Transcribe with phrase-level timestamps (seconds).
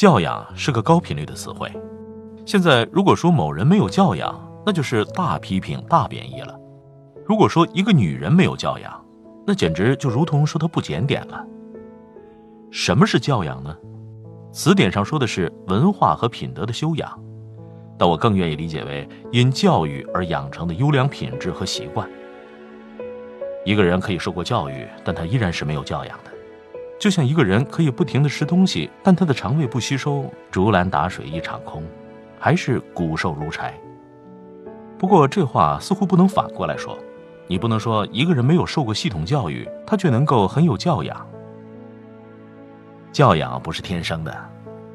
[0.00, 1.70] 教养是个高频率的词汇。
[2.46, 6.58] 现在如果说某人没有教养，那就是大批评、大贬义了。
[7.26, 9.04] 如果说一个女人没有教养，
[9.46, 11.44] 那简直就如同说她不检点了。
[12.70, 13.76] 什么是教养呢？
[14.50, 17.22] 词典上说的是文化和品德的修养，
[17.98, 22.08] 但我更愿意理解为因教育而养成的优良品质和习惯。
[23.66, 26.29] 一个人可以受过教育，但他依然是没有教养的。
[27.00, 31.82] 就像一个人可以不停的吃东西，但他的肠胃不吸收，竹篮打水一场空，
[32.38, 33.72] 还是骨瘦如柴。
[34.98, 36.98] 不过这话似乎不能反过来说，
[37.46, 41.26] 你不能说一个人没有受过系统教育，他却能够很有教养。
[43.10, 44.50] 教养不是天生的，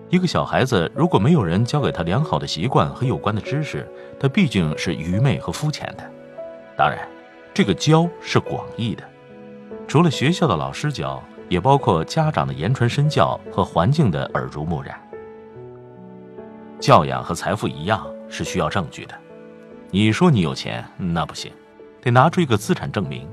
[0.10, 6.04] 一个小孩子如果没有人教给他良好的习惯和有关的知识，他毕竟是愚昧和肤浅的。
[6.78, 7.00] 当然，
[7.52, 9.04] 这个教是广义的，
[9.88, 15.00] 除了学校的老师教，也包括家长的言传身教和环境的耳濡目染。
[16.80, 19.16] 教养和财富一样是需要证据的，
[19.92, 21.52] 你说你有钱那不行，
[22.02, 23.28] 得拿出一个资产证明。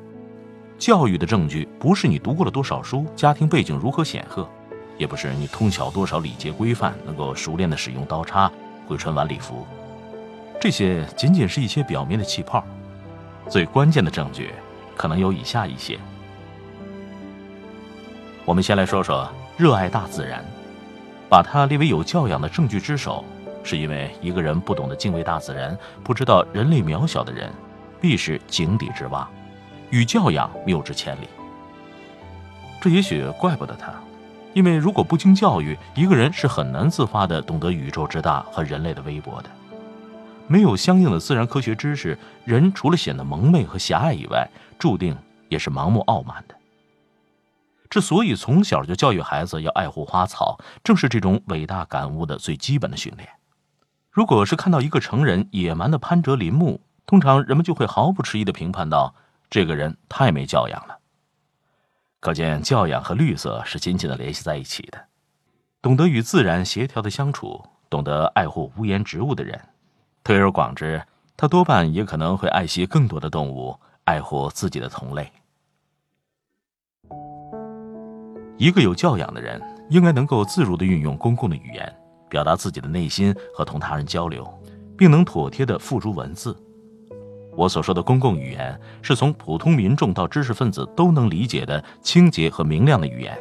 [0.78, 4.48] 教育的证据不是你读过了多少书，家庭背景如何显赫。
[4.98, 8.50] 也不是你通晓多少礼节规范，能够熟练的使用刀叉，
[8.86, 9.66] 会穿晚礼服，
[10.60, 12.64] 这些仅仅是一些表面的气泡。
[13.48, 14.50] 最关键的证据，
[14.94, 15.98] 可能有以下一些。
[18.45, 20.45] 我们先来说说热爱大自然，
[21.29, 23.25] 把它列为有教养的证据之首，
[23.62, 27.48] 是因为一个人不懂得敬畏大自然，不知道人类渺小的人，
[28.01, 29.29] 必是井底之蛙，
[29.91, 31.29] 与教养谬之千里。
[32.81, 33.92] 这也许怪不得他。
[34.55, 39.48] 因为如果不经教育，一个人是很难自发的懂得宇宙之大和人类的微薄的。
[40.47, 44.47] 没有相应的自然科学知识，人除了显得蒙昧和狭隘以外，
[44.79, 45.17] 注定
[45.48, 46.55] 也是盲目傲慢的。
[47.92, 53.29] 之所以从小就教育孩子要爱护花草，正是这种伟大感悟的最基本的训练。
[54.11, 59.14] 如果是看到一个成人野蛮的攀折林木，通常人们就会毫不迟疑的评判到，
[59.51, 61.01] 这个人太没教养了。
[62.19, 64.98] 可见，教养和绿色是紧紧的联系在一起的。
[65.83, 69.61] 懂得与自然协调的相处，懂得爱护无言植物的人，
[70.25, 75.31] 推而广之，他多半也可能会爱惜更多的动物，爱护自己的同类。
[78.62, 81.92] 一个有教养的人，应该能够自如的运用公共的语言，
[82.30, 84.48] 表达自己的内心和同他人交流，
[84.96, 86.56] 并能妥帖的付诸文字。
[87.56, 93.36] 我所说的公共语言，是从普通民众到知识分子都能理解的清洁和明亮的语言，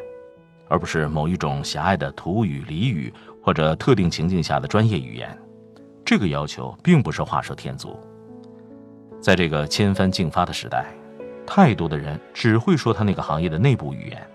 [0.68, 5.30] 而不是某一种狭隘的土语、俚语或者特定情境下的专业语言。
[6.04, 7.96] 这个要求并不是画蛇添足。
[9.22, 10.88] 在这个千帆竞发的时代，
[11.46, 14.28] 太多的人只会说他那个行业的内部语言，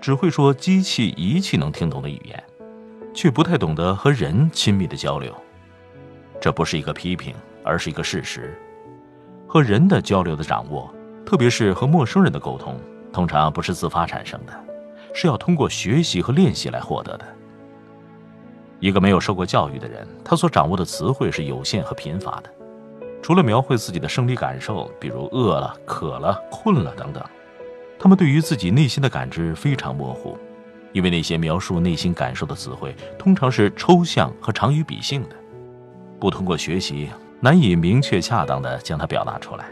[0.00, 2.42] 只会说机器、仪器能听懂的语言，
[3.14, 5.34] 却不太懂得和人亲密的交流。
[6.40, 7.34] 这不是一个批评，
[7.64, 8.56] 而是一个事实。
[9.48, 10.92] 和人的交流的掌握，
[11.24, 12.78] 特别是和陌生人的沟通，
[13.12, 14.52] 通常不是自发产生的，
[15.14, 17.24] 是要通过学习和练习来获得的。
[18.78, 22.50] 一个没有受过教育的人，他所掌握的词汇是有限和贫乏的，
[23.22, 27.24] 除了描绘自己的生理感受，比如饿了、渴了、困了等等，
[27.98, 30.38] 他们对于自己内心的感知非常模糊，
[30.92, 35.36] 因为那些描述内心感受的词汇通常是抽象和长于比性的，
[36.20, 37.08] 不通过学习。
[37.38, 39.66] 难以明确恰当的将它表达出来。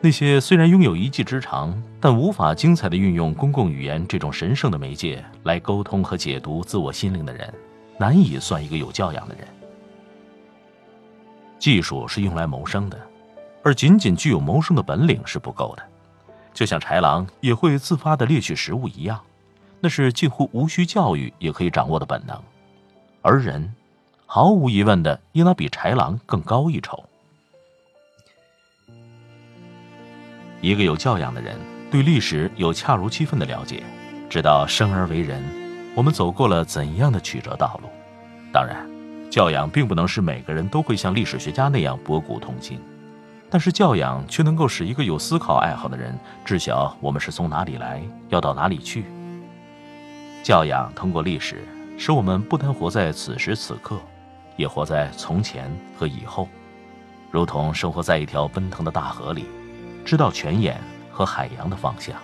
[0.00, 7.52] 那些虽然拥有一技之长，但无法精彩的运用公共语言这种神圣的媒介来沟通和解读自我心灵的人，
[7.98, 9.46] 难以算一个有教养的人。
[11.58, 12.98] 技术是用来谋生的，
[13.62, 15.82] 而仅仅具有谋生的本领是不够的。
[16.58, 19.20] 就像豺狼也会自发地猎取食物一样，
[19.78, 22.36] 那是近乎无需教育也可以掌握的本能。
[23.22, 23.72] 而人。
[24.26, 27.02] 毫无疑问的，应当比豺狼更高一筹。
[30.60, 31.56] 一个有教养的人，
[31.92, 33.84] 对历史有恰如其分的了解，
[34.28, 35.40] 知道生而为人，
[35.94, 37.88] 我们走过了怎样的曲折道路。
[38.52, 38.84] 当然，
[39.30, 42.80] 教养并不能使每个人都会像历史学家那样博古通今，
[43.50, 49.04] 但是教养却能够使一个有思考爱好的人知晓我们是从哪里来，要到哪里去。
[50.42, 51.64] 教养通过历史。
[52.00, 53.98] 使我们不单活在此时此刻，
[54.54, 55.68] 也活在从前
[55.98, 56.48] 和以后，
[57.28, 59.46] 如同生活在一条奔腾的大河里，
[60.04, 60.80] 知道泉眼
[61.10, 62.14] 和海洋的方向。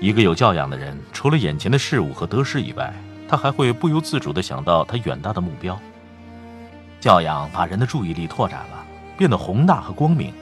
[0.00, 2.94] 一个有教养的人，除了眼前的事物和得失以外，
[3.28, 5.78] 他还会不由自主地想到他远大的目标。
[7.00, 8.83] 教养把人的注意力拓展了，
[9.16, 10.32] 变得宏大和光明。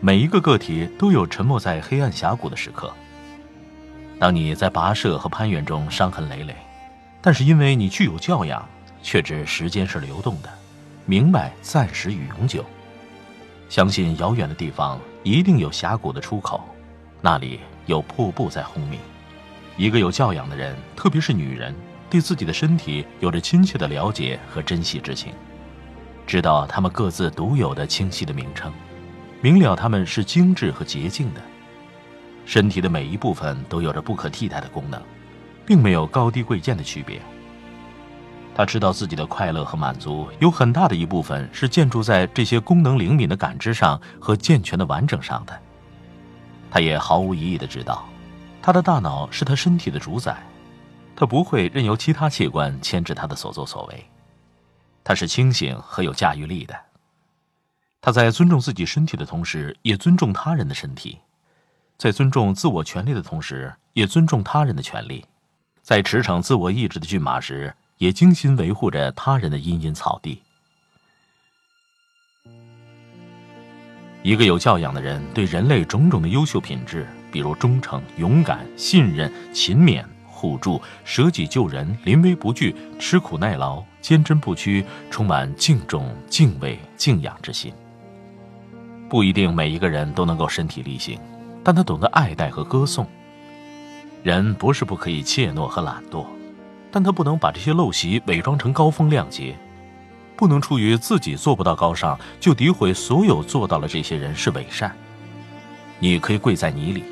[0.00, 2.92] 每一个个体都有沉没在黑暗峡谷的时刻。
[4.18, 6.54] 当你在跋涉和攀援中伤痕累累，
[7.20, 8.66] 但是因为你具有教养，
[9.02, 10.48] 却知时间是流动的，
[11.04, 12.64] 明白暂时与永久，
[13.68, 16.64] 相信遥远的地方一定有峡谷的出口，
[17.20, 18.98] 那里有瀑布在轰鸣。
[19.76, 21.74] 一个有教养的人，特别是女人，
[22.08, 25.32] 对自己的身体有着亲切的了解和珍惜之情，
[26.26, 28.72] 知道他们各自独有的清晰的名称。
[29.40, 31.40] 明了，他们是精致和洁净的，
[32.44, 35.00] 身体的每一部分都有着不可替代的功能，
[35.64, 37.20] 并没有高低贵贱的区别。
[38.54, 45.56] 他知道自己的快乐和满足有很大的一部分是建筑在这些功能灵敏的感知上和健全的完整上的。
[46.70, 48.06] 他也毫无疑义的知道，
[48.62, 50.42] 他的大脑是他身体的主宰，
[51.14, 54.04] 他不会任由其他器官牵制他的所作所为，
[55.06, 56.76] 他是清醒和有驾驭力的。
[58.00, 61.20] 他在尊重自己身体的同时，也尊重他人的身体；
[61.96, 65.22] 在尊重自我权利的同时，也尊重他人的权利；
[65.80, 70.42] 在驰骋自我意志的骏马时，也精心维护着他人的茵茵草地。
[74.24, 80.04] 一个有教养的人，对人类种种的优秀品质，比如忠诚、勇敢、信任、勤勉、
[80.36, 87.72] 互助、舍己救人、临危不惧、吃苦耐劳、坚贞不屈，充满敬重、敬畏、敬仰之心。
[89.08, 91.18] 不一定每一个人都能够身体力行，
[91.64, 93.06] 但他懂得爱戴和歌颂。
[94.22, 96.26] 人不是不可以怯懦和懒惰，
[96.90, 99.56] 但他不能把这些陋习伪装成高风亮节，
[100.36, 104.94] 不能出于自己做不到高尚，就诋毁所有做到了这些人是伪善。
[105.98, 107.04] 你可以跪在泥里，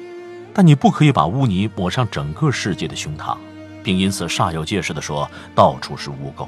[0.55, 3.37] 但你不可以把污泥抹上整个世界的胸膛，
[3.83, 6.47] 并因此煞有介事地说到处是污垢。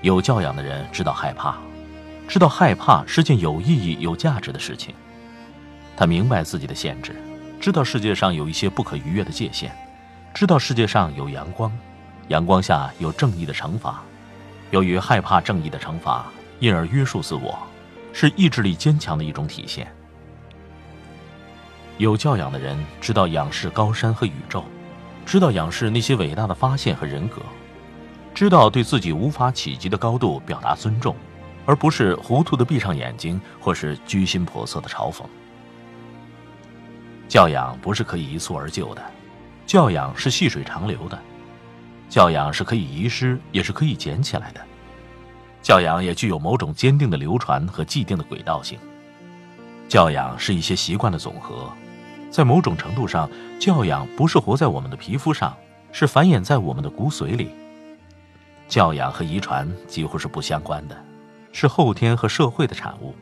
[0.00, 1.56] 有教养的人知道害怕。
[2.26, 4.94] 知道害怕是件有意义、有价值的事情，
[5.94, 7.14] 他明白自己的限制，
[7.60, 9.70] 知道世界上有一些不可逾越的界限，
[10.32, 11.70] 知道世界上有阳光，
[12.28, 14.02] 阳光下有正义的惩罚。
[14.70, 16.24] 由于害怕正义的惩罚，
[16.60, 17.58] 因而约束自我，
[18.14, 19.86] 是意志力坚强的一种体现。
[21.98, 24.64] 有教养的人知道仰视高山和宇宙，
[25.24, 27.40] 知道仰视那些伟大的发现和人格，
[28.34, 31.14] 知道对自己无法企及的高度表达尊重。
[31.66, 35.22] 而不是糊涂的闭上眼睛，或是居心叵测的嘲讽。
[37.26, 39.02] 教养不是可以一蹴而就的，
[39.64, 41.18] 教养是细水长流的，
[42.10, 44.60] 教养是可以遗失，也是可以捡起来的。
[45.62, 48.78] 教养也具有某种坚定的流传和既定的轨道性。
[49.88, 51.72] 教养是一些习惯的总和，
[52.34, 55.56] 在某种程度上，教养不是活在我们的皮肤上，
[55.92, 57.48] 是繁衍在我们的骨髓里。
[58.66, 60.96] 教养和遗传几乎是不相关的。
[61.52, 63.14] 是后天和社会的产物。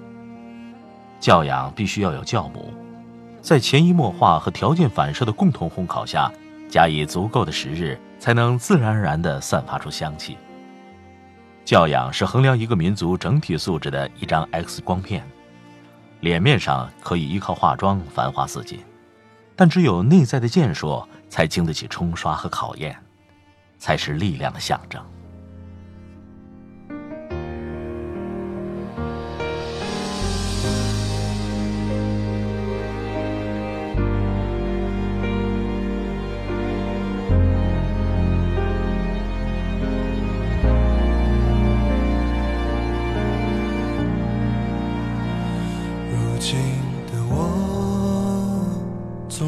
[1.20, 2.72] 教养必须要有教母，
[3.42, 6.32] 在潜移默化和条件反射的共同烘烤下，
[6.70, 10.38] 加以足够的时日，才能自然而然地散发出香气。
[11.66, 15.22] 教养是衡量一个民族整体素质的一张 X 光片，
[16.20, 18.80] 脸面上可以依靠化妆繁花似锦，
[19.62, 22.98] 但只有内在的健硕才经得起冲刷和考验，
[23.78, 25.00] 才是力量的象征。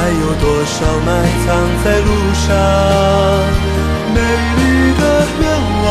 [0.00, 1.10] 还有多少埋
[1.44, 1.46] 藏
[1.82, 2.46] 在路上？
[4.14, 4.20] 美
[4.56, 4.60] 丽
[4.96, 5.02] 的
[5.40, 5.42] 愿
[5.84, 5.88] 望，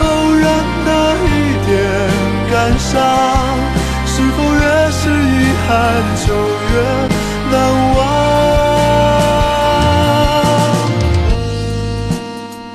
[0.00, 0.04] 偶
[0.34, 0.44] 然
[0.84, 0.88] 的
[1.24, 1.28] 一
[1.64, 1.70] 点
[2.50, 2.90] 感伤，
[4.04, 5.70] 是否越是遗憾
[6.26, 6.28] 就
[6.72, 6.74] 越
[7.52, 7.54] 难
[7.94, 7.98] 忘？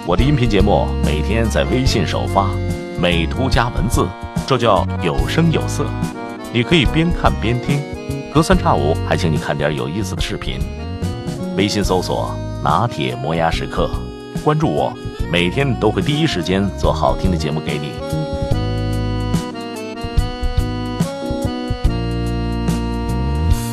[0.08, 2.48] 我的音频节目每天在微信首发，
[2.98, 4.08] 美图加文字，
[4.48, 5.86] 这叫有声有色。
[6.54, 7.82] 你可以边看边听，
[8.36, 10.60] 隔三差五还请你看点有意思的视频。
[11.56, 13.90] 微信搜索“拿铁磨牙时刻”，
[14.44, 14.92] 关注我，
[15.32, 17.94] 每天都会第一时间做好听的节目给你。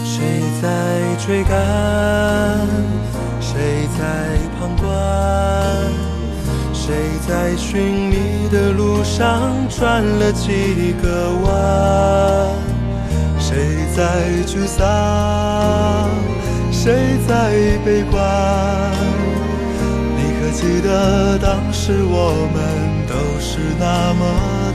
[0.05, 1.59] 谁在追赶？
[3.41, 4.89] 谁在旁观？
[6.73, 6.95] 谁
[7.27, 12.72] 在寻你的路上转了几个弯？
[13.53, 13.61] 谁
[13.95, 14.03] 在
[14.47, 14.81] 沮丧？
[16.71, 17.53] 谁在
[17.85, 18.19] 悲观？
[20.17, 22.57] 你可记得当时我们
[23.07, 24.25] 都是那么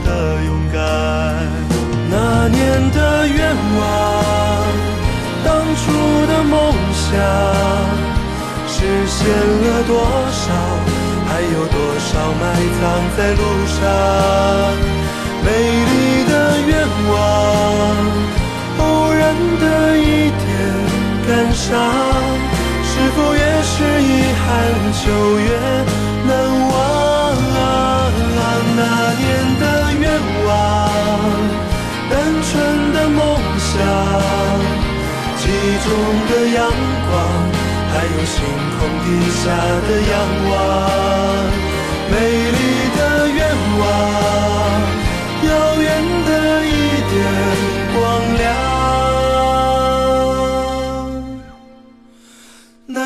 [0.06, 0.08] 的
[0.46, 0.78] 勇敢？
[2.08, 3.82] 那年的愿望，
[5.44, 5.90] 当初
[6.28, 7.18] 的梦想，
[8.68, 8.76] 实
[9.08, 9.90] 现了多
[10.30, 10.54] 少？
[11.26, 12.42] 还有多少埋
[12.78, 12.80] 藏
[13.16, 13.42] 在路
[13.74, 13.82] 上？
[15.44, 15.48] 美
[21.68, 21.76] 伤，
[22.82, 24.04] 是否越是遗
[24.40, 24.46] 憾
[25.04, 25.06] 就
[25.38, 25.46] 越
[26.26, 26.30] 难
[26.70, 26.72] 忘
[27.36, 27.60] 啊？
[28.74, 28.80] 那
[29.18, 29.22] 年
[29.60, 29.62] 的
[30.00, 30.02] 愿
[30.46, 30.48] 望，
[32.10, 32.48] 单纯
[32.94, 33.20] 的梦
[33.58, 33.76] 想，
[35.36, 35.86] 记忆中
[36.28, 36.58] 的阳
[37.10, 37.12] 光，
[37.92, 38.34] 还有星
[38.78, 39.06] 空底
[39.42, 39.44] 下
[39.86, 40.12] 的仰
[40.48, 40.52] 望，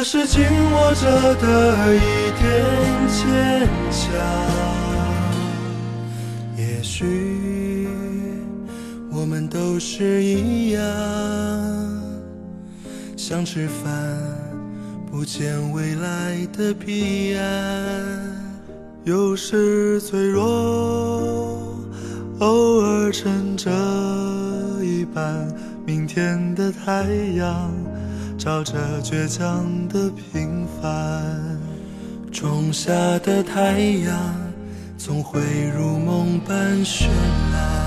[0.02, 0.42] 那是紧
[0.72, 2.00] 握着的一
[2.36, 2.42] 点
[3.06, 4.10] 坚强。
[6.56, 7.86] 也许
[9.12, 10.82] 我们都是一样，
[13.16, 14.18] 想吃饭
[15.08, 17.46] 不见未来的彼岸，
[19.04, 21.78] 有时脆弱，
[22.40, 23.70] 偶尔撑着
[24.82, 25.46] 一半
[25.86, 27.04] 明天的太
[27.36, 27.72] 阳。
[28.44, 31.60] 照着倔强的平凡，
[32.32, 34.18] 种下的太阳
[34.98, 37.06] 总会如梦般绚
[37.52, 37.81] 烂。